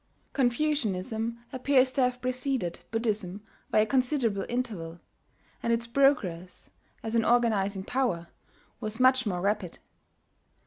Confucianism 0.33 1.37
appears 1.53 1.91
to 1.91 2.01
have 2.01 2.23
preceded 2.23 2.79
Buddhism 2.89 3.43
by 3.69 3.77
a 3.81 3.85
considerable 3.85 4.47
interval; 4.49 4.99
and 5.61 5.71
its 5.71 5.85
progress, 5.85 6.71
as 7.03 7.13
an 7.13 7.23
organizing 7.23 7.83
power, 7.83 8.29
was 8.79 8.99
much 8.99 9.27
more 9.27 9.41
rapid. 9.41 9.77